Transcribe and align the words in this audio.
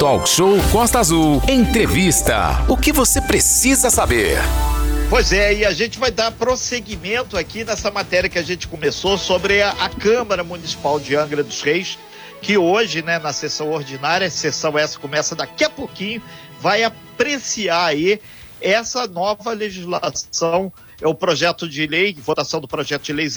Talk 0.00 0.26
Show 0.26 0.56
Costa 0.72 0.98
Azul. 0.98 1.42
Entrevista. 1.46 2.64
O 2.66 2.74
que 2.74 2.90
você 2.90 3.20
precisa 3.20 3.90
saber? 3.90 4.38
Pois 5.10 5.30
é, 5.30 5.52
e 5.56 5.64
a 5.66 5.72
gente 5.74 5.98
vai 5.98 6.10
dar 6.10 6.32
prosseguimento 6.32 7.36
aqui 7.36 7.64
nessa 7.64 7.90
matéria 7.90 8.30
que 8.30 8.38
a 8.38 8.42
gente 8.42 8.66
começou 8.66 9.18
sobre 9.18 9.60
a, 9.60 9.72
a 9.72 9.90
Câmara 9.90 10.42
Municipal 10.42 10.98
de 10.98 11.14
Angra 11.14 11.44
dos 11.44 11.60
Reis, 11.60 11.98
que 12.40 12.56
hoje, 12.56 13.02
né, 13.02 13.18
na 13.18 13.30
sessão 13.34 13.70
ordinária, 13.72 14.26
a 14.26 14.30
sessão 14.30 14.78
essa 14.78 14.98
começa 14.98 15.36
daqui 15.36 15.64
a 15.64 15.68
pouquinho, 15.68 16.22
vai 16.58 16.82
apreciar 16.82 17.84
aí 17.84 18.18
essa 18.58 19.06
nova 19.06 19.52
legislação, 19.52 20.72
é 20.98 21.06
o 21.06 21.14
projeto 21.14 21.68
de 21.68 21.86
lei, 21.86 22.14
votação 22.14 22.58
do 22.58 22.66
projeto 22.66 23.02
de 23.02 23.12
lei 23.12 23.28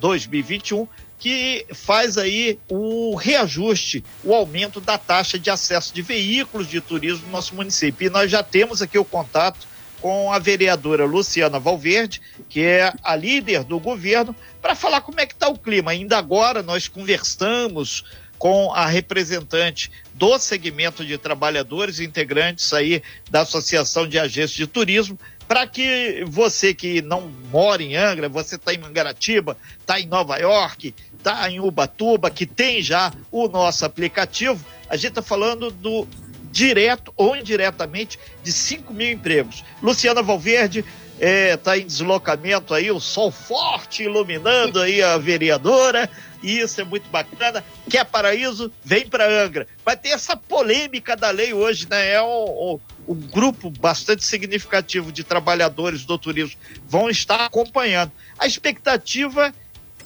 028/2021, 0.00 0.88
que 1.18 1.66
faz 1.72 2.16
aí 2.16 2.58
o 2.68 3.16
reajuste, 3.16 4.04
o 4.22 4.32
aumento 4.32 4.80
da 4.80 4.96
taxa 4.96 5.38
de 5.38 5.50
acesso 5.50 5.92
de 5.92 6.00
veículos 6.00 6.68
de 6.68 6.80
turismo 6.80 7.26
no 7.26 7.32
nosso 7.32 7.54
município. 7.54 8.06
E 8.06 8.10
nós 8.10 8.30
já 8.30 8.42
temos 8.42 8.80
aqui 8.80 8.98
o 8.98 9.04
contato 9.04 9.66
com 10.00 10.32
a 10.32 10.38
vereadora 10.38 11.04
Luciana 11.04 11.58
Valverde, 11.58 12.20
que 12.48 12.60
é 12.60 12.92
a 13.02 13.16
líder 13.16 13.64
do 13.64 13.80
governo, 13.80 14.34
para 14.62 14.76
falar 14.76 15.00
como 15.00 15.20
é 15.20 15.26
que 15.26 15.34
está 15.34 15.48
o 15.48 15.58
clima. 15.58 15.90
Ainda 15.90 16.16
agora 16.16 16.62
nós 16.62 16.86
conversamos 16.86 18.04
com 18.38 18.72
a 18.72 18.86
representante 18.86 19.90
do 20.14 20.38
segmento 20.38 21.04
de 21.04 21.18
trabalhadores 21.18 21.98
integrantes 21.98 22.72
aí 22.72 23.02
da 23.28 23.40
Associação 23.40 24.06
de 24.06 24.18
Agências 24.18 24.52
de 24.52 24.66
Turismo, 24.66 25.18
para 25.48 25.66
que 25.66 26.24
você 26.28 26.74
que 26.74 27.00
não 27.00 27.32
mora 27.50 27.82
em 27.82 27.96
Angra, 27.96 28.28
você 28.28 28.56
está 28.56 28.74
em 28.74 28.78
Mangaratiba, 28.78 29.56
está 29.80 29.98
em 29.98 30.06
Nova 30.06 30.36
York, 30.36 30.94
está 31.16 31.50
em 31.50 31.58
Ubatuba, 31.58 32.30
que 32.30 32.44
tem 32.44 32.82
já 32.82 33.10
o 33.32 33.48
nosso 33.48 33.86
aplicativo, 33.86 34.62
a 34.90 34.96
gente 34.96 35.08
está 35.08 35.22
falando 35.22 35.70
do 35.70 36.06
direto 36.52 37.12
ou 37.16 37.34
indiretamente 37.34 38.18
de 38.42 38.52
5 38.52 38.92
mil 38.92 39.10
empregos. 39.10 39.64
Luciana 39.82 40.22
Valverde 40.22 40.84
está 41.14 41.26
é, 41.26 41.56
tá 41.56 41.78
em 41.78 41.86
deslocamento 41.86 42.74
aí, 42.74 42.90
o 42.90 43.00
sol 43.00 43.30
forte 43.30 44.02
iluminando 44.02 44.80
aí 44.80 45.02
a 45.02 45.16
vereadora, 45.16 46.08
e 46.42 46.60
isso 46.60 46.80
é 46.80 46.84
muito 46.84 47.08
bacana. 47.10 47.64
Quer 47.90 48.04
paraíso? 48.04 48.70
Vem 48.84 49.06
para 49.06 49.28
Angra. 49.28 49.66
Vai 49.84 49.96
ter 49.96 50.10
essa 50.10 50.36
polêmica 50.36 51.16
da 51.16 51.30
lei 51.30 51.52
hoje, 51.52 51.88
né? 51.88 52.12
É 52.12 52.22
um, 52.22 52.26
um, 52.74 52.80
um, 53.08 53.14
grupo 53.14 53.70
bastante 53.70 54.24
significativo 54.24 55.10
de 55.10 55.24
trabalhadores 55.24 56.04
do 56.04 56.18
turismo 56.18 56.58
vão 56.86 57.08
estar 57.08 57.40
acompanhando. 57.40 58.12
A 58.38 58.46
expectativa 58.46 59.52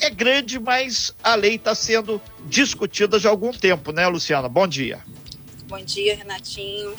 é 0.00 0.08
grande, 0.10 0.58
mas 0.58 1.14
a 1.22 1.34
lei 1.34 1.56
está 1.56 1.74
sendo 1.74 2.20
discutida 2.46 3.18
já 3.18 3.28
há 3.28 3.32
algum 3.32 3.52
tempo, 3.52 3.92
né, 3.92 4.06
Luciana? 4.06 4.48
Bom 4.48 4.66
dia. 4.66 5.00
Bom 5.66 5.82
dia, 5.82 6.16
Renatinho. 6.16 6.94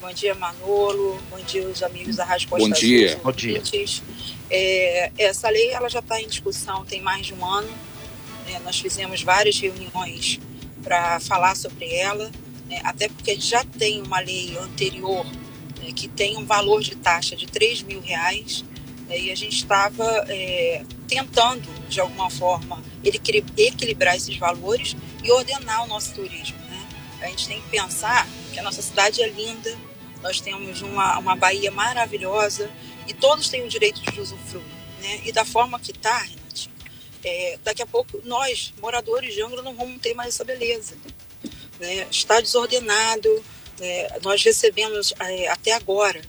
Bom 0.00 0.12
dia, 0.12 0.34
Manolo. 0.34 1.20
Bom 1.30 1.38
dia, 1.44 1.66
os 1.66 1.82
amigos 1.82 2.16
da 2.16 2.24
Rádio 2.24 2.48
Costa 2.48 2.68
Bom 2.68 2.74
dia. 2.74 3.20
Bom 3.22 3.32
dia. 3.32 3.62
É, 4.50 5.12
essa 5.16 5.48
lei 5.48 5.70
ela 5.70 5.88
já 5.88 6.00
está 6.00 6.20
em 6.20 6.28
discussão 6.28 6.84
tem 6.84 7.00
mais 7.00 7.26
de 7.26 7.34
um 7.34 7.44
ano 7.44 7.72
né? 8.46 8.60
Nós 8.64 8.78
fizemos 8.78 9.22
várias 9.22 9.58
reuniões 9.58 10.38
para 10.82 11.20
falar 11.20 11.56
sobre 11.56 11.92
ela, 11.94 12.30
né? 12.68 12.80
até 12.84 13.08
porque 13.08 13.30
a 13.30 13.34
gente 13.34 13.46
já 13.46 13.64
tem 13.64 14.02
uma 14.02 14.20
lei 14.20 14.56
anterior 14.58 15.26
né, 15.82 15.92
que 15.92 16.08
tem 16.08 16.36
um 16.36 16.44
valor 16.44 16.80
de 16.80 16.94
taxa 16.94 17.34
de 17.34 17.46
3 17.46 17.82
mil 17.82 18.00
reais 18.00 18.64
né? 19.08 19.18
e 19.18 19.30
a 19.30 19.34
gente 19.34 19.56
estava 19.56 20.04
é, 20.28 20.84
tentando, 21.08 21.68
de 21.88 22.00
alguma 22.00 22.30
forma, 22.30 22.82
equilibrar 23.04 24.16
esses 24.16 24.36
valores 24.36 24.96
e 25.22 25.30
ordenar 25.30 25.84
o 25.84 25.86
nosso 25.86 26.14
turismo. 26.14 26.58
Né? 26.68 26.88
A 27.22 27.26
gente 27.26 27.48
tem 27.48 27.60
que 27.60 27.68
pensar 27.68 28.26
que 28.52 28.58
a 28.58 28.62
nossa 28.62 28.80
cidade 28.80 29.22
é 29.22 29.28
linda, 29.28 29.76
nós 30.22 30.40
temos 30.40 30.80
uma, 30.82 31.18
uma 31.18 31.34
Bahia 31.34 31.70
maravilhosa 31.70 32.70
e 33.08 33.12
todos 33.12 33.48
têm 33.48 33.64
o 33.64 33.68
direito 33.68 34.00
de 34.00 34.20
usufruir. 34.20 34.64
Né? 35.00 35.20
E 35.24 35.32
da 35.32 35.44
forma 35.44 35.80
que 35.80 35.90
está, 35.90 36.24
é, 37.24 37.58
daqui 37.64 37.82
a 37.82 37.86
pouco 37.86 38.20
nós, 38.24 38.72
moradores 38.80 39.34
de 39.34 39.42
Angra, 39.42 39.62
não 39.62 39.74
vamos 39.74 40.00
ter 40.00 40.14
mais 40.14 40.34
essa 40.34 40.44
beleza. 40.44 40.96
Né? 41.80 42.06
Está 42.10 42.40
desordenado, 42.40 43.44
é, 43.80 44.18
nós 44.22 44.42
recebemos 44.42 45.12
é, 45.18 45.48
até 45.48 45.72
agora 45.72 46.20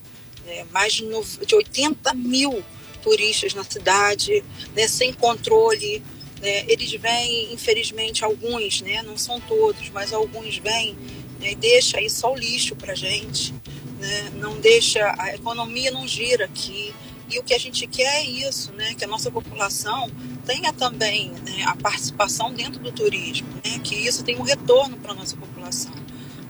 é, 0.48 0.66
mais 0.72 0.94
de, 0.94 1.06
no, 1.06 1.24
de 1.24 1.56
80 1.56 2.14
mil 2.14 2.64
turistas 3.02 3.54
na 3.54 3.64
cidade, 3.64 4.44
né, 4.76 4.88
sem 4.88 5.14
controle. 5.14 6.02
Né? 6.42 6.66
Eles 6.68 6.92
vêm, 6.94 7.54
infelizmente, 7.54 8.24
alguns, 8.24 8.82
né, 8.82 9.02
não 9.04 9.18
são 9.18 9.40
todos, 9.42 9.90
mas 9.90 10.14
alguns 10.14 10.58
vêm 10.58 10.96
né, 11.40 11.52
e 11.52 11.56
deixa 11.56 11.98
aí 11.98 12.10
só 12.10 12.32
o 12.32 12.36
lixo 12.36 12.76
para 12.76 12.96
gente, 12.96 13.54
né? 14.00 14.32
não 14.36 14.60
deixa, 14.60 15.14
a 15.18 15.36
economia 15.36 15.92
não 15.92 16.08
gira 16.08 16.46
aqui. 16.46 16.94
E 17.30 17.40
o 17.40 17.44
que 17.44 17.54
a 17.54 17.58
gente 17.58 17.88
quer 17.88 18.22
é 18.22 18.26
isso, 18.26 18.72
né? 18.74 18.94
que 18.96 19.04
a 19.04 19.08
nossa 19.08 19.32
população 19.32 20.10
tenha 20.46 20.72
também 20.74 21.32
né, 21.32 21.64
a 21.66 21.76
participação 21.76 22.54
dentro 22.54 22.80
do 22.80 22.92
turismo, 22.92 23.48
né, 23.66 23.80
que 23.84 23.96
isso 23.96 24.24
tem 24.24 24.38
um 24.38 24.44
retorno 24.44 24.98
para 24.98 25.14
a 25.14 25.16
nossa 25.16 25.36
população. 25.36 26.03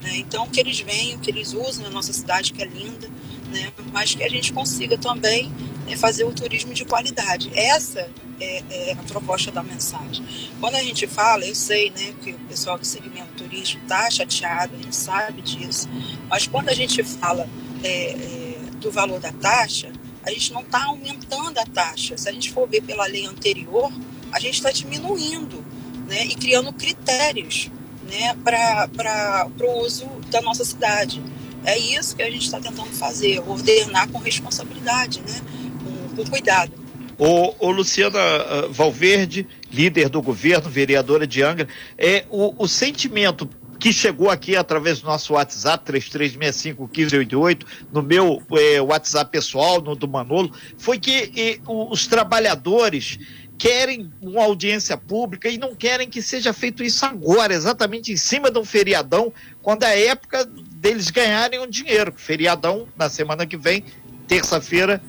Né, 0.04 0.18
então, 0.18 0.46
que 0.46 0.60
eles 0.60 0.78
venham, 0.80 1.18
que 1.18 1.30
eles 1.30 1.54
usem 1.54 1.86
a 1.86 1.88
nossa 1.88 2.12
cidade, 2.12 2.52
que 2.52 2.62
é 2.62 2.66
linda, 2.66 3.08
né, 3.50 3.72
mas 3.90 4.14
que 4.14 4.22
a 4.22 4.28
gente 4.28 4.52
consiga 4.52 4.98
também 4.98 5.50
né, 5.86 5.96
fazer 5.96 6.24
o 6.24 6.32
turismo 6.32 6.74
de 6.74 6.84
qualidade. 6.84 7.50
Essa 7.54 8.10
é, 8.38 8.62
é, 8.70 8.92
a 8.92 9.02
proposta 9.04 9.50
da 9.50 9.62
mensagem. 9.62 10.22
Quando 10.60 10.74
a 10.74 10.82
gente 10.82 11.06
fala, 11.06 11.46
eu 11.46 11.54
sei 11.54 11.88
né, 11.88 12.14
que 12.22 12.32
o 12.32 12.38
pessoal 12.40 12.76
do 12.78 12.84
segmento 12.84 13.32
turístico 13.38 13.82
está 13.82 14.10
chateado, 14.10 14.74
a 14.74 14.82
gente 14.82 14.94
sabe 14.94 15.40
disso, 15.40 15.88
mas 16.28 16.46
quando 16.46 16.68
a 16.68 16.74
gente 16.74 17.02
fala 17.02 17.48
é, 17.82 18.10
é 18.10 18.58
do 18.80 18.90
valor 18.90 19.18
da 19.18 19.32
taxa, 19.32 19.90
a 20.22 20.30
gente 20.30 20.52
não 20.52 20.60
está 20.60 20.84
aumentando 20.84 21.58
a 21.58 21.64
taxa. 21.64 22.18
Se 22.18 22.28
a 22.28 22.32
gente 22.32 22.52
for 22.52 22.68
ver 22.68 22.82
pela 22.82 23.06
lei 23.06 23.24
anterior, 23.24 23.90
a 24.30 24.38
gente 24.38 24.56
está 24.56 24.70
diminuindo 24.70 25.64
né, 26.06 26.26
e 26.26 26.34
criando 26.34 26.70
critérios 26.74 27.70
né, 28.14 28.36
para 28.44 29.48
o 29.60 29.80
uso 29.80 30.06
da 30.30 30.40
nossa 30.40 30.64
cidade. 30.64 31.20
É 31.64 31.78
isso 31.78 32.14
que 32.14 32.22
a 32.22 32.30
gente 32.30 32.44
está 32.44 32.60
tentando 32.60 32.90
fazer, 32.90 33.40
ordenar 33.46 34.08
com 34.08 34.18
responsabilidade, 34.18 35.20
né, 35.20 35.40
com, 35.82 36.16
com 36.16 36.30
cuidado. 36.30 36.72
O, 37.18 37.68
o 37.68 37.70
Luciana 37.70 38.18
uh, 38.18 38.72
Valverde, 38.72 39.46
líder 39.72 40.08
do 40.08 40.20
governo, 40.20 40.68
vereadora 40.68 41.26
de 41.26 41.42
Angra, 41.42 41.68
é 41.96 42.24
o, 42.28 42.54
o 42.62 42.66
sentimento 42.66 43.48
que 43.78 43.92
chegou 43.92 44.30
aqui 44.30 44.56
através 44.56 45.00
do 45.00 45.06
nosso 45.06 45.34
WhatsApp, 45.34 45.92
3365-1588, 45.92 47.66
no 47.92 48.02
meu 48.02 48.42
eh, 48.52 48.80
WhatsApp 48.80 49.30
pessoal, 49.30 49.82
no 49.82 49.94
do 49.94 50.08
Manolo, 50.08 50.50
foi 50.78 50.98
que 50.98 51.30
eh, 51.36 51.58
os 51.66 52.06
trabalhadores 52.06 53.18
querem 53.58 54.12
uma 54.20 54.42
audiência 54.42 54.96
pública 54.96 55.48
e 55.48 55.58
não 55.58 55.74
querem 55.74 56.08
que 56.08 56.20
seja 56.20 56.52
feito 56.52 56.82
isso 56.82 57.04
agora, 57.04 57.54
exatamente 57.54 58.12
em 58.12 58.16
cima 58.16 58.50
de 58.50 58.58
um 58.58 58.64
feriadão, 58.64 59.32
quando 59.62 59.84
é 59.84 59.86
a 59.86 59.98
época 60.10 60.44
deles 60.44 61.10
ganharem 61.10 61.60
um 61.60 61.66
dinheiro. 61.66 62.12
Feriadão 62.16 62.86
na 62.96 63.08
semana 63.08 63.46
que 63.46 63.56
vem, 63.56 63.84
terça-feira, 64.26 65.00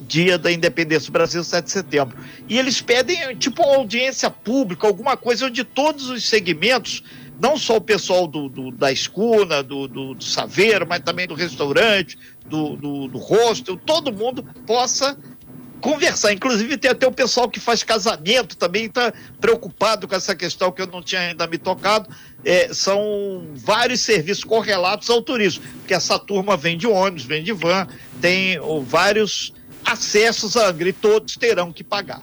dia 0.00 0.36
da 0.36 0.50
independência 0.50 1.06
do 1.06 1.12
Brasil, 1.12 1.44
7 1.44 1.64
de 1.64 1.70
setembro. 1.70 2.18
E 2.48 2.58
eles 2.58 2.80
pedem, 2.80 3.36
tipo, 3.36 3.62
uma 3.62 3.76
audiência 3.76 4.28
pública, 4.28 4.86
alguma 4.86 5.16
coisa 5.16 5.46
onde 5.46 5.62
todos 5.62 6.10
os 6.10 6.28
segmentos 6.28 7.02
não 7.40 7.56
só 7.56 7.76
o 7.76 7.80
pessoal 7.80 8.26
do, 8.26 8.48
do 8.50 8.70
da 8.70 8.92
escuna, 8.92 9.62
do, 9.62 9.88
do, 9.88 10.14
do, 10.14 10.22
saveiro, 10.22 10.86
mas 10.86 11.00
também 11.00 11.26
do 11.26 11.34
restaurante, 11.34 12.18
do, 12.44 12.76
do, 12.76 13.08
do 13.08 13.18
hostel, 13.18 13.78
todo 13.78 14.12
mundo 14.12 14.42
possa 14.66 15.16
conversar. 15.80 16.32
Inclusive 16.32 16.76
tem 16.76 16.90
até 16.90 17.06
o 17.06 17.12
pessoal 17.12 17.48
que 17.48 17.58
faz 17.58 17.82
casamento 17.82 18.56
também 18.56 18.86
está 18.86 19.12
preocupado 19.40 20.06
com 20.06 20.14
essa 20.14 20.34
questão 20.34 20.70
que 20.70 20.82
eu 20.82 20.86
não 20.86 21.02
tinha 21.02 21.22
ainda 21.22 21.46
me 21.46 21.58
tocado. 21.58 22.08
É, 22.44 22.72
são 22.72 23.48
vários 23.54 24.00
serviços 24.00 24.44
correlatos 24.44 25.10
ao 25.10 25.20
turismo, 25.20 25.64
porque 25.78 25.94
essa 25.94 26.18
turma 26.18 26.56
vem 26.56 26.76
de 26.76 26.86
ônibus, 26.86 27.24
vem 27.24 27.42
de 27.42 27.52
van, 27.52 27.86
tem 28.20 28.58
ó, 28.58 28.80
vários 28.80 29.52
acessos 29.84 30.56
a 30.56 30.68
Angra 30.68 30.88
e 30.88 30.92
todos 30.92 31.36
terão 31.36 31.72
que 31.72 31.82
pagar. 31.82 32.22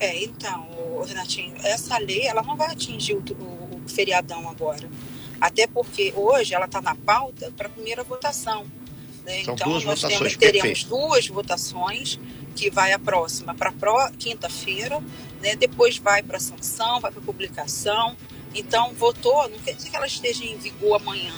É, 0.00 0.22
então, 0.22 0.68
Renatinho, 1.06 1.54
essa 1.64 1.98
lei 1.98 2.26
ela 2.26 2.42
não 2.42 2.56
vai 2.56 2.70
atingir 2.70 3.14
o, 3.14 3.20
o 3.20 3.88
feriadão 3.88 4.48
agora. 4.48 4.88
Até 5.40 5.66
porque 5.66 6.12
hoje 6.16 6.54
ela 6.54 6.66
está 6.66 6.80
na 6.80 6.94
pauta 6.94 7.52
para 7.56 7.66
a 7.66 7.70
primeira 7.70 8.02
votação. 8.02 8.66
Né? 9.24 9.44
São 9.44 9.54
então, 9.54 9.68
duas 9.68 9.84
nós 9.84 10.00
votações, 10.00 10.18
temos, 10.18 10.36
teremos 10.36 10.84
perfeito. 10.84 10.88
duas 10.88 11.28
votações, 11.28 12.20
que 12.58 12.70
vai 12.70 12.92
a 12.92 12.98
próxima 12.98 13.54
para 13.54 13.72
quinta-feira, 14.18 15.00
né? 15.40 15.54
depois 15.54 15.96
vai 15.96 16.24
para 16.24 16.40
sanção, 16.40 17.00
vai 17.00 17.12
para 17.12 17.22
publicação. 17.22 18.16
Então, 18.52 18.92
votou, 18.94 19.48
não 19.48 19.58
quer 19.60 19.74
dizer 19.74 19.90
que 19.90 19.96
ela 19.96 20.06
esteja 20.06 20.44
em 20.44 20.58
vigor 20.58 21.00
amanhã. 21.00 21.34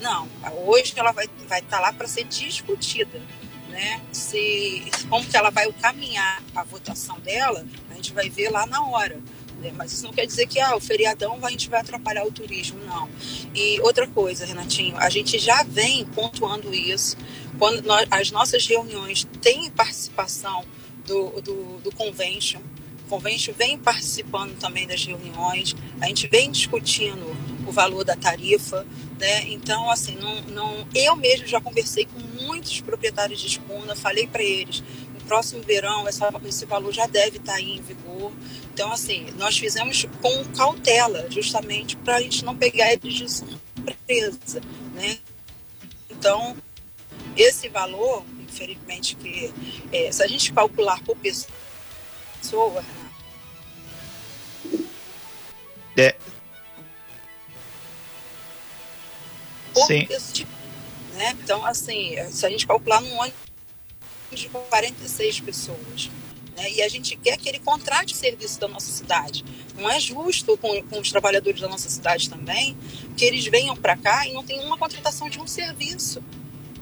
Não, 0.00 0.28
hoje 0.66 0.92
ela 0.96 1.12
vai 1.12 1.26
estar 1.26 1.46
vai 1.48 1.62
tá 1.62 1.78
lá 1.78 1.92
para 1.92 2.08
ser 2.08 2.24
discutida. 2.24 3.22
Né? 3.68 4.00
Se, 4.10 4.82
como 5.08 5.24
que 5.24 5.36
ela 5.36 5.50
vai 5.50 5.70
caminhar 5.74 6.42
a 6.54 6.64
votação 6.64 7.20
dela, 7.20 7.64
a 7.90 7.94
gente 7.94 8.12
vai 8.12 8.28
ver 8.28 8.50
lá 8.50 8.66
na 8.66 8.84
hora. 8.84 9.20
É, 9.62 9.70
mas 9.72 9.92
isso 9.92 10.04
não 10.04 10.12
quer 10.12 10.26
dizer 10.26 10.46
que 10.46 10.60
ah, 10.60 10.76
o 10.76 10.80
feriadão 10.80 11.38
a 11.42 11.50
gente 11.50 11.70
vai 11.70 11.80
atrapalhar 11.80 12.24
o 12.24 12.32
turismo, 12.32 12.78
não. 12.84 13.08
E 13.54 13.80
outra 13.80 14.06
coisa, 14.06 14.44
Renatinho, 14.44 14.96
a 14.98 15.08
gente 15.08 15.38
já 15.38 15.62
vem 15.62 16.04
pontuando 16.06 16.74
isso. 16.74 17.16
Quando 17.58 17.82
nós, 17.82 18.06
as 18.10 18.30
nossas 18.30 18.66
reuniões 18.66 19.26
têm 19.40 19.70
participação 19.70 20.64
do, 21.06 21.40
do, 21.40 21.78
do 21.78 21.92
convention, 21.92 22.60
o 23.06 23.08
convention 23.08 23.52
vem 23.56 23.78
participando 23.78 24.58
também 24.58 24.86
das 24.86 25.04
reuniões, 25.04 25.74
a 26.00 26.06
gente 26.06 26.26
vem 26.26 26.50
discutindo 26.50 27.24
o 27.66 27.72
valor 27.72 28.04
da 28.04 28.16
tarifa, 28.16 28.86
né? 29.18 29.48
Então, 29.48 29.90
assim, 29.90 30.16
não, 30.16 30.40
não, 30.42 30.86
eu 30.94 31.16
mesmo 31.16 31.46
já 31.46 31.60
conversei 31.60 32.06
com 32.06 32.44
muitos 32.44 32.80
proprietários 32.80 33.40
de 33.40 33.46
escuna, 33.46 33.94
falei 33.94 34.26
para 34.26 34.42
eles, 34.42 34.82
no 35.14 35.20
próximo 35.26 35.62
verão 35.62 36.06
essa, 36.06 36.28
esse 36.44 36.66
valor 36.66 36.92
já 36.92 37.06
deve 37.06 37.38
estar 37.38 37.54
tá 37.54 37.60
em 37.60 37.80
vigor, 37.80 38.32
então, 38.76 38.92
assim, 38.92 39.26
nós 39.38 39.56
fizemos 39.56 40.04
com 40.20 40.44
cautela, 40.54 41.26
justamente 41.30 41.96
para 41.96 42.16
a 42.16 42.20
gente 42.20 42.44
não 42.44 42.54
pegar 42.54 42.92
eles 42.92 43.14
de 43.14 43.26
surpresa, 43.26 44.60
né? 44.92 45.16
Então, 46.10 46.54
esse 47.36 47.68
valor, 47.68 48.24
infelizmente, 48.40 49.14
que 49.16 49.52
é, 49.92 50.10
se 50.10 50.22
a 50.22 50.26
gente 50.26 50.52
calcular 50.52 51.02
por 51.02 51.16
pessoa, 51.16 52.84
é. 55.96 56.14
Por 59.72 59.86
Sim. 59.86 60.06
Pessoa, 60.06 60.48
né? 61.14 61.36
Então, 61.42 61.64
assim, 61.64 62.14
se 62.30 62.44
a 62.44 62.50
gente 62.50 62.66
calcular 62.66 63.00
num 63.00 63.22
ano 63.22 63.32
de 64.30 64.48
46 64.48 65.40
pessoas, 65.40 66.10
né? 66.56 66.70
E 66.70 66.82
a 66.82 66.88
gente 66.88 67.16
quer 67.16 67.36
que 67.36 67.48
ele 67.48 67.58
contrate 67.58 68.14
o 68.14 68.16
serviço 68.16 68.58
da 68.58 68.68
nossa 68.68 68.90
cidade. 68.90 69.44
Não 69.76 69.90
é 69.90 70.00
justo 70.00 70.56
com, 70.56 70.82
com 70.84 70.98
os 71.00 71.10
trabalhadores 71.10 71.60
da 71.60 71.68
nossa 71.68 71.88
cidade 71.88 72.28
também 72.28 72.76
que 73.16 73.24
eles 73.24 73.46
venham 73.46 73.76
para 73.76 73.96
cá 73.96 74.26
e 74.26 74.32
não 74.32 74.42
tenham 74.42 74.64
uma 74.64 74.78
contratação 74.78 75.28
de 75.28 75.38
um 75.38 75.46
serviço. 75.46 76.22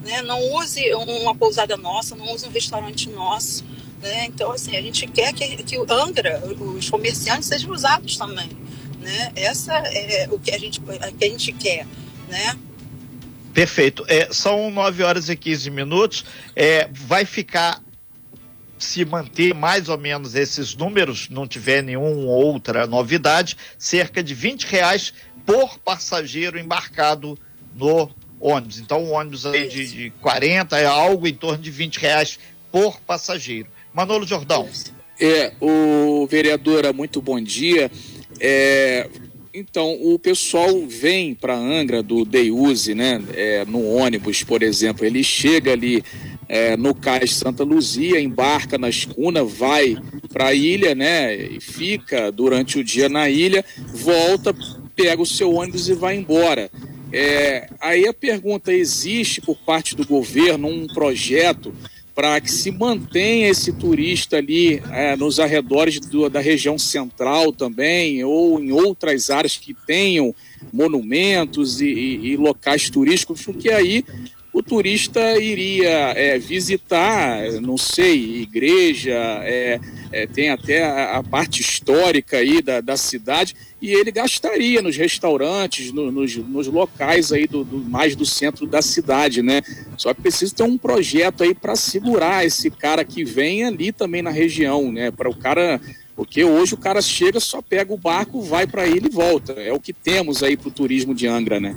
Né? 0.05 0.23
Não 0.23 0.39
use 0.55 0.93
uma 0.95 1.35
pousada 1.35 1.77
nossa, 1.77 2.15
não 2.15 2.33
use 2.33 2.47
um 2.47 2.51
restaurante 2.51 3.09
nosso. 3.09 3.65
Né? 4.03 4.27
Então, 4.27 4.53
assim, 4.53 4.77
a 4.77 4.83
gente 4.83 5.07
quer 5.07 5.33
que, 5.33 5.63
que 5.63 5.79
o 5.79 5.87
Angra, 5.91 6.43
os 6.45 6.91
comerciantes, 6.91 7.49
sejam 7.49 7.73
usados 7.73 8.17
também. 8.17 8.51
Né? 9.01 9.33
Essa 9.35 9.73
é 9.73 10.29
o 10.31 10.39
que 10.39 10.55
a 10.55 10.59
gente, 10.59 10.81
que 10.81 11.25
a 11.25 11.29
gente 11.29 11.53
quer. 11.53 11.87
Né? 12.29 12.59
Perfeito. 13.55 14.05
É, 14.07 14.29
são 14.31 14.71
9 14.71 15.03
horas 15.03 15.29
e 15.29 15.37
15 15.37 15.71
minutos. 15.71 16.25
É, 16.55 16.89
vai 16.93 17.25
ficar 17.25 17.83
se 18.79 19.05
manter 19.05 19.55
mais 19.55 19.89
ou 19.89 19.97
menos 19.97 20.35
esses 20.35 20.75
números, 20.75 21.29
não 21.31 21.47
tiver 21.47 21.83
nenhuma 21.83 22.31
outra 22.31 22.87
novidade, 22.87 23.57
cerca 23.79 24.23
de 24.23 24.35
20 24.35 24.65
reais 24.65 25.15
por 25.47 25.79
passageiro 25.79 26.59
embarcado 26.59 27.39
no 27.75 28.11
ônibus. 28.41 28.79
Então, 28.79 29.05
o 29.05 29.11
ônibus 29.11 29.47
aí 29.47 29.69
de, 29.69 29.87
de 29.87 30.11
40 30.21 30.79
é 30.79 30.87
algo 30.87 31.27
em 31.27 31.35
torno 31.35 31.59
de 31.59 31.71
20 31.71 31.97
reais 31.99 32.39
por 32.71 33.01
passageiro. 33.01 33.69
Manolo 33.93 34.27
Jordão. 34.27 34.69
É, 35.21 35.53
o 35.61 36.27
vereadora, 36.27 36.93
muito 36.93 37.23
bom 37.23 37.41
dia. 37.41 37.91
É, 38.41 39.09
então, 39.57 39.97
o 40.03 40.19
pessoal 40.19 40.85
vem 40.89 41.33
para 41.33 41.57
Angra 41.57 42.03
do 42.03 42.25
Deiuse, 42.25 42.93
né? 42.93 43.23
É, 43.35 43.65
no 43.65 43.87
ônibus, 43.89 44.43
por 44.43 44.65
exemplo, 44.65 45.07
ele 45.07 45.23
chega 45.23 45.73
ali 45.73 46.03
é, 46.49 46.77
no 46.77 46.93
cais 46.93 47.37
Santa 47.37 47.63
Luzia, 47.63 48.21
embarca 48.21 48.77
na 48.77 48.89
escuna, 48.89 49.45
vai 49.45 49.97
para 50.33 50.49
a 50.49 50.55
ilha, 50.55 50.97
né? 50.97 51.37
E 51.37 51.61
fica 51.61 52.33
durante 52.33 52.81
o 52.81 52.85
dia 52.85 53.09
na 53.09 53.31
ilha, 53.31 53.65
volta, 53.93 54.53
pega 54.97 55.23
o 55.23 55.27
seu 55.27 55.55
ônibus 55.55 55.89
e 55.89 55.95
vai 55.95 56.17
embora. 56.17 56.69
É, 57.17 57.69
aí 57.81 58.09
a 58.09 58.13
pergunta: 58.13 58.73
existe 58.73 59.41
por 59.41 59.57
parte 59.57 59.95
do 59.95 60.05
governo 60.05 60.67
um 60.67 60.89
projeto 60.89 61.73
para 62.13 62.41
que 62.41 62.51
se 62.51 62.73
mantenha 62.73 63.49
esse 63.49 63.73
turista 63.73 64.37
ali 64.37 64.83
é, 64.91 65.17
nos 65.17 65.39
arredores 65.39 66.01
do, 66.01 66.29
da 66.29 66.41
região 66.41 66.77
central 66.77 67.53
também, 67.53 68.25
ou 68.25 68.61
em 68.61 68.73
outras 68.73 69.31
áreas 69.31 69.57
que 69.57 69.75
tenham 69.87 70.35
monumentos 70.73 71.81
e, 71.81 71.87
e, 71.87 72.27
e 72.33 72.37
locais 72.37 72.91
turísticos, 72.91 73.43
porque 73.43 73.71
aí 73.71 74.05
o 74.53 74.63
turista 74.63 75.37
iria 75.37 76.13
é, 76.17 76.39
visitar, 76.39 77.43
não 77.61 77.77
sei, 77.77 78.43
igreja, 78.43 79.13
é, 79.43 79.81
é, 80.13 80.27
tem 80.29 80.51
até 80.51 80.85
a, 80.85 81.17
a, 81.17 81.23
parte 81.25 81.61
histórica 81.61 82.37
aí 82.37 82.63
da, 82.63 82.81
da 82.81 82.97
cidade, 82.97 83.57
e 83.85 83.93
ele 83.93 84.11
gastaria 84.11 84.81
nos 84.81 84.97
restaurantes, 84.97 85.93
no, 85.93 86.11
nos, 86.11 86.35
nos, 86.37 86.67
locais 86.69 87.31
aí 87.31 87.47
do, 87.47 87.63
do, 87.63 87.79
mais 87.79 88.17
do 88.17 88.25
centro 88.25 88.67
da 88.67 88.81
cidade, 88.81 89.43
né? 89.43 89.61
Só 89.99 90.15
que 90.15 90.23
precisa 90.23 90.55
ter 90.55 90.63
um 90.63 90.79
projeto 90.79 91.43
aí 91.43 91.55
para 91.55 91.77
segurar 91.77 92.47
esse 92.47 92.71
cara 92.71 93.05
que 93.05 93.23
vem 93.25 93.63
ali 93.63 93.93
também 93.93 94.23
na 94.23 94.31
região, 94.31 94.91
né? 94.91 95.11
Para 95.11 95.29
o 95.29 95.37
cara 95.37 95.79
porque 96.17 96.43
hoje 96.45 96.73
o 96.73 96.79
cara 96.79 97.03
chega, 97.03 97.39
só 97.39 97.61
pega 97.61 97.93
o 97.93 97.99
barco, 97.99 98.41
vai 98.41 98.67
para 98.67 98.87
ele 98.87 99.09
e 99.09 99.11
volta. 99.11 99.53
É 99.53 99.71
o 99.71 99.81
que 99.81 99.93
temos 99.93 100.43
aí 100.43 100.57
para 100.57 100.69
o 100.69 100.73
turismo 100.73 101.15
de 101.15 101.27
Angra, 101.27 101.61
né? 101.61 101.77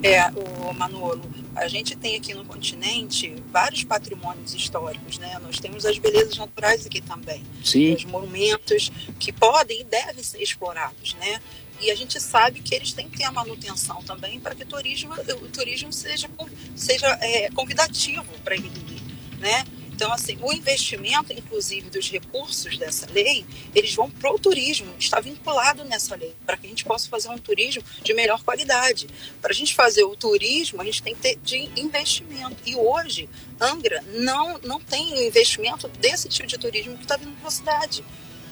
É, 0.00 0.30
o 0.30 0.72
Manolo, 0.74 1.22
a 1.54 1.68
gente 1.68 1.96
tem 1.96 2.16
aqui 2.16 2.34
no 2.34 2.44
continente 2.44 3.34
vários 3.50 3.84
patrimônios 3.84 4.54
históricos, 4.54 5.18
né? 5.18 5.38
Nós 5.42 5.58
temos 5.58 5.84
as 5.84 5.98
belezas 5.98 6.36
naturais 6.36 6.86
aqui 6.86 7.00
também. 7.00 7.42
Sim. 7.64 7.94
Os 7.94 8.04
monumentos 8.04 8.90
que 9.18 9.32
podem 9.32 9.80
e 9.80 9.84
devem 9.84 10.22
ser 10.22 10.42
explorados, 10.42 11.14
né? 11.14 11.40
E 11.80 11.90
a 11.90 11.94
gente 11.94 12.20
sabe 12.20 12.60
que 12.60 12.74
eles 12.74 12.92
têm 12.92 13.08
que 13.08 13.18
ter 13.18 13.24
a 13.24 13.32
manutenção 13.32 14.02
também 14.04 14.38
para 14.38 14.54
que 14.54 14.62
o 14.62 14.66
turismo, 14.66 15.12
o 15.14 15.48
turismo 15.48 15.92
seja, 15.92 16.30
seja 16.76 17.06
é, 17.20 17.50
convidativo 17.50 18.24
para 18.44 18.54
ele 18.54 18.68
ir, 18.68 19.38
né? 19.40 19.64
Então, 20.02 20.12
assim, 20.12 20.36
o 20.42 20.52
investimento, 20.52 21.32
inclusive, 21.32 21.88
dos 21.88 22.10
recursos 22.10 22.76
dessa 22.76 23.06
lei, 23.12 23.46
eles 23.72 23.94
vão 23.94 24.10
para 24.10 24.32
o 24.32 24.36
turismo, 24.36 24.92
está 24.98 25.20
vinculado 25.20 25.84
nessa 25.84 26.16
lei, 26.16 26.34
para 26.44 26.56
que 26.56 26.66
a 26.66 26.68
gente 26.68 26.84
possa 26.84 27.08
fazer 27.08 27.28
um 27.28 27.38
turismo 27.38 27.84
de 28.02 28.12
melhor 28.12 28.42
qualidade. 28.42 29.06
Para 29.40 29.52
a 29.52 29.54
gente 29.54 29.76
fazer 29.76 30.02
o 30.02 30.16
turismo, 30.16 30.82
a 30.82 30.84
gente 30.84 31.04
tem 31.04 31.14
que 31.14 31.20
ter 31.20 31.38
de 31.40 31.70
investimento. 31.76 32.56
E 32.66 32.74
hoje, 32.74 33.28
Angra 33.60 34.02
não, 34.14 34.58
não 34.64 34.80
tem 34.80 35.24
investimento 35.24 35.86
desse 35.86 36.28
tipo 36.28 36.48
de 36.48 36.58
turismo 36.58 36.96
que 36.96 37.04
está 37.04 37.16
vindo 37.16 37.40
na 37.40 37.50
cidade. 37.52 38.04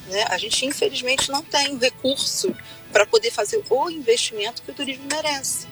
Né? 0.06 0.26
A 0.28 0.38
gente, 0.38 0.64
infelizmente, 0.64 1.32
não 1.32 1.42
tem 1.42 1.76
recurso 1.76 2.54
para 2.92 3.04
poder 3.04 3.32
fazer 3.32 3.60
o 3.68 3.90
investimento 3.90 4.62
que 4.62 4.70
o 4.70 4.74
turismo 4.74 5.08
merece. 5.10 5.66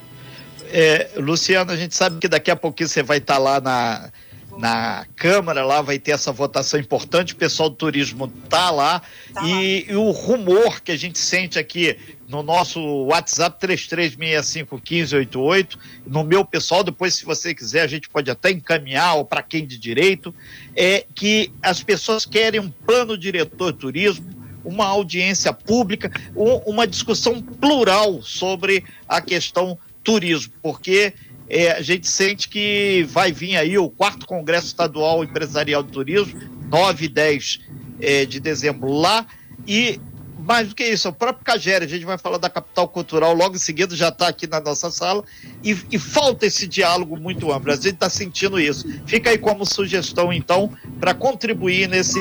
É, 0.73 1.13
Luciano, 1.15 1.71
a 1.71 1.77
gente 1.77 1.95
sabe 1.95 2.19
que 2.19 2.27
daqui 2.27 2.51
a 2.51 2.57
pouquinho 2.57 2.89
você 2.89 3.01
vai 3.01 3.19
estar 3.19 3.35
tá 3.35 3.39
lá 3.39 3.61
na 3.61 4.11
na 4.59 5.07
Câmara, 5.15 5.65
lá 5.65 5.81
vai 5.81 6.01
ter 6.01 6.11
essa 6.11 6.33
votação 6.33 6.81
importante, 6.81 7.33
o 7.33 7.37
pessoal 7.37 7.71
do 7.71 7.77
turismo 7.77 8.27
tá 8.49 8.73
lá, 8.73 9.01
tá 9.33 9.47
e, 9.47 9.85
lá. 9.87 9.93
e, 9.93 9.97
o 9.97 10.11
rumor 10.11 10.83
que 10.83 10.91
a 10.91 10.97
gente 10.97 11.17
sente 11.17 11.61
aqui 11.61 11.97
no 12.29 12.43
nosso 12.43 12.81
WhatsApp 13.05 13.65
33651588, 13.65 15.79
no 16.05 16.25
meu 16.25 16.45
pessoal, 16.45 16.83
depois 16.83 17.15
se 17.15 17.25
você 17.25 17.55
quiser 17.55 17.83
a 17.83 17.87
gente 17.87 18.09
pode 18.09 18.29
até 18.31 18.51
encaminhar 18.51 19.15
ou 19.17 19.25
para 19.25 19.43
quem 19.43 19.65
de 19.65 19.79
direito, 19.79 20.35
é 20.75 21.07
que 21.15 21.53
as 21.63 21.81
pessoas 21.81 22.27
querem 22.27 22.61
um 22.61 22.69
plano 22.69 23.17
diretor 23.17 23.73
de 23.73 23.79
turismo, 23.79 24.27
uma 24.65 24.87
audiência 24.87 25.53
pública, 25.53 26.11
um, 26.35 26.57
uma 26.71 26.85
discussão 26.85 27.41
plural 27.41 28.21
sobre 28.23 28.83
a 29.09 29.21
questão 29.21 29.79
turismo, 30.03 30.53
porque 30.63 31.13
é, 31.49 31.73
a 31.73 31.83
gente 31.83 32.09
sente 32.09 32.49
que 32.49 33.07
vai 33.09 33.33
vir 33.33 33.57
aí 33.57 33.79
o 33.79 33.89
quarto 33.89 34.27
Congresso 34.27 34.67
Estadual 34.67 35.25
Empresarial 35.25 35.83
de 35.83 35.91
Turismo, 35.91 36.41
9 36.71 37.05
e 37.05 37.09
10 37.09 37.61
é, 38.01 38.25
de 38.27 38.39
dezembro 38.39 38.93
lá, 38.93 39.27
e 39.67 40.01
mais 40.39 40.69
do 40.69 40.75
que 40.75 40.85
isso, 40.85 41.09
o 41.09 41.13
próprio 41.13 41.45
Cagere, 41.45 41.85
a 41.85 41.89
gente 41.89 42.07
vai 42.07 42.17
falar 42.17 42.39
da 42.39 42.49
capital 42.49 42.89
cultural 42.89 43.35
logo 43.35 43.57
em 43.57 43.59
seguida, 43.59 43.95
já 43.95 44.09
está 44.09 44.29
aqui 44.29 44.47
na 44.47 44.61
nossa 44.61 44.91
sala, 44.91 45.23
e, 45.63 45.77
e, 45.91 45.99
falta 45.99 46.47
esse 46.47 46.67
diálogo 46.67 47.19
muito 47.19 47.53
amplo, 47.53 47.71
a 47.71 47.77
gente 47.77 47.89
está 47.89 48.09
sentindo 48.09 48.59
isso. 48.59 48.89
Fica 49.07 49.29
aí 49.29 49.37
como 49.37 49.67
sugestão, 49.67 50.33
então, 50.33 50.73
para 50.99 51.13
contribuir 51.13 51.87
nesse 51.87 52.19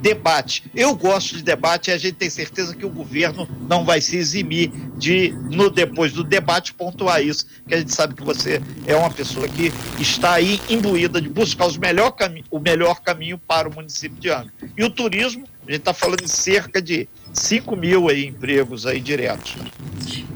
debate. 0.00 0.64
Eu 0.74 0.94
gosto 0.94 1.36
de 1.36 1.42
debate 1.42 1.90
e 1.90 1.92
a 1.92 1.98
gente 1.98 2.14
tem 2.14 2.30
certeza 2.30 2.74
que 2.74 2.84
o 2.84 2.90
governo 2.90 3.48
não 3.68 3.84
vai 3.84 4.00
se 4.00 4.16
eximir 4.16 4.70
de, 4.96 5.30
no 5.50 5.70
depois 5.70 6.12
do 6.12 6.24
debate, 6.24 6.74
pontuar 6.74 7.22
isso, 7.22 7.46
que 7.66 7.74
a 7.74 7.78
gente 7.78 7.92
sabe 7.92 8.14
que 8.14 8.24
você 8.24 8.60
é 8.86 8.96
uma 8.96 9.10
pessoa 9.10 9.46
que 9.48 9.72
está 9.98 10.32
aí 10.32 10.60
imbuída 10.68 11.20
de 11.20 11.28
buscar 11.28 11.66
os 11.66 11.76
melhor 11.76 12.14
o 12.50 12.58
melhor 12.58 13.00
caminho 13.00 13.38
para 13.38 13.68
o 13.68 13.74
município 13.74 14.18
de 14.18 14.30
Angra. 14.30 14.52
E 14.76 14.84
o 14.84 14.90
turismo, 14.90 15.44
a 15.66 15.70
gente 15.70 15.80
está 15.80 15.94
falando 15.94 16.22
de 16.22 16.30
cerca 16.30 16.80
de 16.80 17.08
5 17.32 17.76
mil 17.76 18.08
aí, 18.08 18.26
empregos 18.26 18.86
aí 18.86 19.00
diretos. 19.00 19.54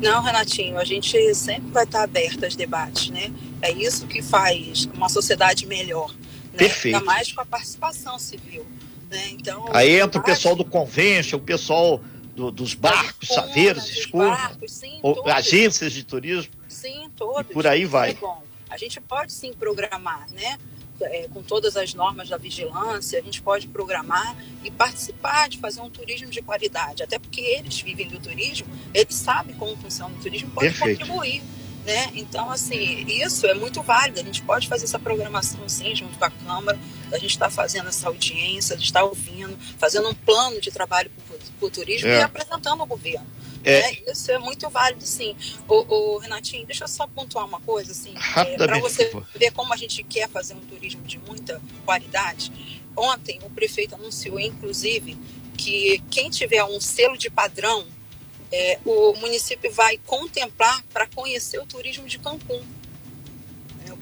Não, 0.01 0.23
Renatinho, 0.23 0.79
a 0.79 0.85
gente 0.85 1.35
sempre 1.35 1.71
vai 1.71 1.85
estar 1.85 2.03
aberto 2.03 2.45
aos 2.45 2.55
debates, 2.55 3.11
né? 3.11 3.33
É 3.63 3.73
isso 3.73 4.07
que 4.07 4.23
faz 4.23 4.89
uma 4.95 5.09
sociedade 5.09 5.67
melhor. 5.67 6.15
Né? 6.53 6.59
Perfeito. 6.59 6.97
Ainda 6.97 7.07
mais 7.07 7.33
com 7.33 7.41
a 7.41 7.47
participação 7.47 8.19
civil. 8.19 8.67
Né? 9.15 9.29
Então, 9.31 9.65
Aí 9.73 10.01
entra 10.01 10.21
o 10.21 10.25
pessoal 10.25 10.57
do 10.57 10.65
convention, 10.65 11.37
o 11.37 11.41
pessoal 11.41 12.01
do, 12.35 12.51
dos 12.51 12.75
barcos, 12.75 13.29
chaveiros, 13.29 13.89
escumas, 13.89 14.59
agências 15.27 15.93
de 15.93 16.03
turismo. 16.03 16.53
Sim, 16.69 17.09
todos. 17.17 17.53
por 17.53 17.65
aí 17.65 17.85
vai. 17.85 18.11
É 18.11 18.15
bom. 18.15 18.43
A 18.69 18.77
gente 18.77 19.01
pode 19.01 19.33
sim 19.33 19.53
programar, 19.53 20.27
né? 20.33 20.59
É, 21.01 21.29
com 21.29 21.43
todas 21.43 21.77
as 21.77 21.93
normas 21.93 22.29
da 22.29 22.37
vigilância, 22.37 23.19
a 23.19 23.23
gente 23.23 23.43
pode 23.43 23.67
programar 23.69 24.37
e 24.63 24.71
participar 24.71 25.49
de 25.49 25.59
fazer 25.59 25.81
um 25.81 25.91
turismo 25.91 26.29
de 26.29 26.41
qualidade. 26.43 27.03
Até 27.03 27.19
porque 27.19 27.41
eles 27.41 27.81
vivem 27.81 28.09
do 28.09 28.19
turismo, 28.19 28.67
eles 28.93 29.15
sabem 29.15 29.55
como 29.57 29.77
funciona 29.77 30.15
o 30.15 30.21
turismo, 30.21 30.51
podem 30.51 30.73
contribuir. 30.73 31.43
Né? 31.85 32.11
Então, 32.15 32.51
assim, 32.51 33.05
isso 33.07 33.47
é 33.47 33.55
muito 33.55 33.83
válido. 33.83 34.21
A 34.21 34.23
gente 34.23 34.43
pode 34.43 34.67
fazer 34.67 34.85
essa 34.85 34.99
programação 34.99 35.69
sim, 35.69 35.95
junto 35.95 36.17
com 36.17 36.25
a 36.25 36.31
Câmara. 36.31 36.79
A 37.15 37.19
gente 37.19 37.31
está 37.31 37.49
fazendo 37.49 37.89
essa 37.89 38.09
audiência, 38.09 38.75
a 38.75 38.77
gente 38.77 38.87
está 38.87 39.05
ouvindo, 39.05 39.57
fazendo 39.79 40.09
um 40.09 40.15
plano 40.15 40.61
de 40.61 40.71
trabalho 40.71 41.11
para 41.59 41.67
o 41.67 41.71
turismo 41.71 42.09
é. 42.09 42.19
e 42.19 42.23
apresentando 42.23 42.81
ao 42.81 42.87
governo. 42.87 43.27
É. 43.63 43.81
Né? 43.81 43.99
Isso 44.09 44.31
é 44.31 44.39
muito 44.39 44.69
válido, 44.69 45.05
sim. 45.05 45.35
O, 45.67 45.75
o, 45.75 46.19
Renatinho, 46.19 46.67
deixa 46.67 46.85
eu 46.85 46.89
só 46.89 47.07
pontuar 47.07 47.47
uma 47.47 47.61
coisa, 47.61 47.93
assim, 47.93 48.15
é, 48.37 48.57
para 48.57 48.79
você 48.79 49.11
ver 49.35 49.53
como 49.53 49.73
a 49.73 49.77
gente 49.77 50.03
quer 50.03 50.29
fazer 50.29 50.55
um 50.55 50.61
turismo 50.61 51.03
de 51.03 51.19
muita 51.19 51.61
qualidade. 51.85 52.53
Ontem 52.97 53.41
o 53.43 53.51
prefeito 53.51 53.95
anunciou, 53.95 54.39
inclusive, 54.39 55.17
que 55.57 56.03
quem 56.11 56.29
tiver 56.31 56.63
um 56.65 56.81
selo 56.81 57.17
de 57.17 57.31
padrão 57.31 57.87
é, 58.53 58.79
o 58.85 59.15
município 59.15 59.73
vai 59.73 59.99
contemplar 60.07 60.85
para 60.93 61.09
conhecer 61.09 61.59
o 61.59 61.67
turismo 61.67 62.07
de 62.07 62.19
Cancún. 62.21 62.63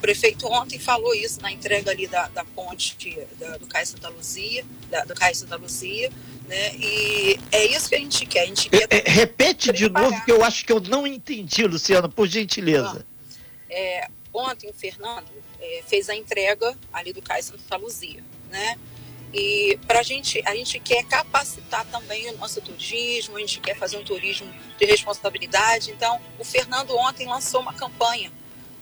É, 0.03 0.07
o 0.07 0.07
prefeito 0.13 0.47
ontem 0.47 0.77
falou 0.77 1.15
isso 1.15 1.41
na 1.41 1.51
entrega 1.51 1.91
ali 1.91 2.07
da, 2.07 2.27
da 2.27 2.43
ponte 2.43 3.17
da, 3.39 3.57
do 3.57 3.65
Cais 3.67 3.89
Santa 3.89 4.09
Luzia, 4.09 4.65
da, 4.89 5.05
do 5.05 5.15
Cais 5.15 5.37
Santa 5.37 5.55
Luzia, 5.55 6.11
né? 6.47 6.75
E 6.75 7.39
é 7.51 7.65
isso 7.65 7.87
que 7.87 7.95
a 7.95 7.99
gente 7.99 8.25
quer. 8.25 8.41
A 8.41 8.45
gente 8.45 8.69
quer 8.69 8.87
é, 8.89 9.09
repete 9.09 9.71
preparar. 9.71 10.03
de 10.03 10.11
novo 10.11 10.25
que 10.25 10.31
eu 10.31 10.43
acho 10.43 10.65
que 10.65 10.71
eu 10.73 10.81
não 10.81 11.07
entendi, 11.07 11.65
Luciano, 11.65 12.09
por 12.09 12.27
gentileza. 12.27 13.05
É, 13.69 14.07
ontem 14.33 14.69
o 14.69 14.73
Fernando 14.73 15.31
é, 15.59 15.81
fez 15.87 16.09
a 16.09 16.15
entrega 16.15 16.77
ali 16.91 17.13
do 17.13 17.21
Cais 17.21 17.45
Santa 17.45 17.77
Luzia, 17.77 18.23
né? 18.49 18.77
E 19.33 19.79
para 19.87 20.01
a 20.01 20.03
gente, 20.03 20.43
a 20.45 20.53
gente 20.53 20.79
quer 20.79 21.03
capacitar 21.05 21.85
também 21.85 22.29
o 22.29 22.37
nosso 22.37 22.61
turismo, 22.61 23.35
a 23.35 23.39
gente 23.39 23.59
quer 23.59 23.75
fazer 23.75 23.97
um 23.97 24.03
turismo 24.03 24.47
de 24.77 24.85
responsabilidade. 24.85 25.89
Então, 25.89 26.19
o 26.37 26.43
Fernando 26.43 26.95
ontem 26.95 27.25
lançou 27.25 27.61
uma 27.61 27.73
campanha 27.73 28.31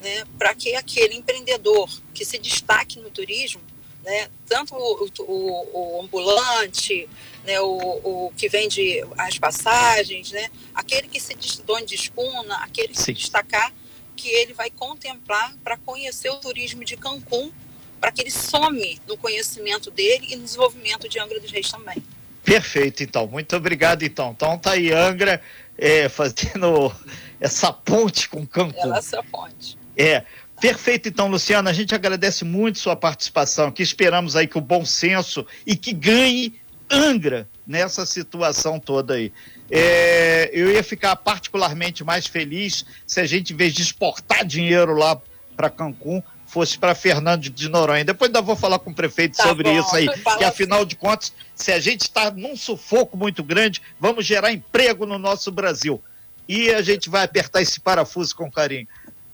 né, 0.02 0.24
para 0.38 0.54
que 0.56 0.76
aquele 0.76 1.16
empreendedor 1.16 1.90
que 2.14 2.26
se 2.26 2.38
destaque 2.38 3.00
no 3.00 3.10
turismo, 3.10 3.62
né, 4.04 4.30
tanto 4.48 4.74
o, 4.76 5.10
o, 5.20 5.98
o 5.98 6.02
ambulante, 6.02 7.08
né, 7.44 7.60
o, 7.62 7.76
o, 8.04 8.34
que 8.36 8.50
vende 8.50 9.04
as 9.18 9.38
passagens, 9.38 10.32
né, 10.32 10.50
aquele 10.74 11.08
que 11.08 11.20
se 11.20 11.36
dono 11.64 11.86
de 11.86 11.96
escuna, 11.96 12.56
aquele 12.58 12.90
que 12.90 12.98
Sim. 12.98 13.06
se 13.06 13.14
destacar, 13.14 13.72
que 14.16 14.28
ele 14.28 14.54
vai 14.54 14.70
contemplar 14.70 15.56
para 15.64 15.78
conhecer 15.78 16.30
o 16.30 16.38
turismo 16.38 16.84
de 16.84 16.98
Cancún 16.98 17.52
para 18.00 18.12
que 18.12 18.22
ele 18.22 18.32
some 18.32 19.00
no 19.08 19.16
conhecimento 19.16 19.92
dele 19.92 20.28
e 20.32 20.36
no 20.36 20.44
desenvolvimento 20.44 21.08
de 21.08 21.20
Angra 21.20 21.40
dos 21.40 21.52
Reis 21.52 21.70
também. 21.70 22.04
Perfeito, 22.44 23.04
então. 23.04 23.28
Muito 23.28 23.56
obrigado, 23.56 24.02
então. 24.04 24.32
Então 24.32 24.58
tá 24.58 24.72
aí 24.72 24.92
Angra 24.92 25.42
é, 25.78 26.10
fazendo 26.10 26.92
essa 27.40 27.72
ponte 27.72 28.28
com 28.28 28.46
Cancún. 28.46 28.94
Essa 28.96 29.24
ponte. 29.24 29.78
É. 30.02 30.26
Perfeito, 30.60 31.10
então, 31.10 31.28
Luciana. 31.28 31.70
A 31.70 31.74
gente 31.74 31.96
agradece 31.96 32.46
muito 32.46 32.78
sua 32.78 32.96
participação 32.96 33.68
aqui. 33.68 33.82
Esperamos 33.82 34.36
aí 34.36 34.48
que 34.48 34.58
o 34.58 34.62
bom 34.62 34.86
senso 34.86 35.46
e 35.66 35.76
que 35.76 35.92
ganhe 35.92 36.62
Angra 36.92 37.48
nessa 37.66 38.06
situação 38.06 38.78
toda 38.78 39.14
aí. 39.14 39.32
É, 39.70 40.50
eu 40.54 40.70
ia 40.70 40.84
ficar 40.84 41.16
particularmente 41.16 42.04
mais 42.04 42.28
feliz 42.28 42.86
se 43.08 43.22
a 43.22 43.26
gente, 43.26 43.54
em 43.54 43.56
vez 43.56 43.74
de 43.74 43.82
exportar 43.82 44.46
dinheiro 44.46 44.94
lá 44.94 45.20
para 45.56 45.70
Cancún, 45.70 46.22
fosse 46.46 46.78
para 46.78 46.94
Fernando 46.94 47.50
de 47.50 47.70
Noronha. 47.70 48.04
Depois 48.04 48.28
ainda 48.28 48.42
vou 48.42 48.58
falar 48.58 48.78
com 48.80 48.92
o 48.92 48.94
prefeito 48.94 49.38
tá 49.38 49.44
sobre 49.44 49.70
bom, 49.70 49.80
isso 49.80 49.96
aí, 49.96 50.10
que 50.38 50.44
afinal 50.44 50.80
assim. 50.80 50.88
de 50.88 50.96
contas, 50.98 51.34
se 51.56 51.72
a 51.72 51.80
gente 51.80 52.02
está 52.02 52.30
num 52.30 52.58
sufoco 52.58 53.16
muito 53.16 53.42
grande, 53.42 53.82
vamos 53.98 54.26
gerar 54.26 54.52
emprego 54.52 55.06
no 55.06 55.18
nosso 55.18 55.50
Brasil. 55.50 56.02
E 56.50 56.70
a 56.74 56.82
gente 56.82 57.10
vai 57.10 57.24
apertar 57.24 57.62
esse 57.62 57.80
parafuso 57.80 58.36
com 58.36 58.52
carinho. 58.52 58.86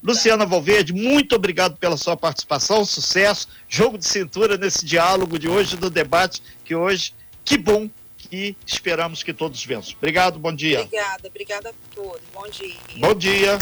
Luciana 0.07 0.45
Valverde, 0.45 0.93
muito 0.93 1.35
obrigado 1.35 1.75
pela 1.75 1.97
sua 1.97 2.15
participação, 2.15 2.85
sucesso, 2.85 3.49
jogo 3.67 3.97
de 3.97 4.07
cintura 4.07 4.55
nesse 4.55 4.85
diálogo 4.85 5.37
de 5.37 5.49
hoje, 5.49 5.75
do 5.75 5.89
debate, 5.89 6.41
que 6.63 6.73
hoje, 6.73 7.13
que 7.43 7.57
bom 7.57 7.89
e 8.31 8.55
esperamos 8.65 9.21
que 9.21 9.33
todos 9.33 9.63
vençam. 9.65 9.95
Obrigado, 9.97 10.39
bom 10.39 10.55
dia. 10.55 10.81
Obrigada, 10.81 11.27
obrigada 11.27 11.69
a 11.71 11.73
todos. 11.93 12.21
Bom 12.33 12.47
dia. 12.49 12.75
Bom 12.99 13.13
dia. 13.13 13.57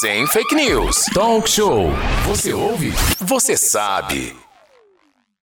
Sem 0.00 0.26
fake 0.26 0.56
news. 0.56 1.04
Talk 1.14 1.48
show. 1.48 1.90
Você 2.26 2.52
ouve? 2.52 2.90
Você 3.20 3.56
sabe. 3.56 4.36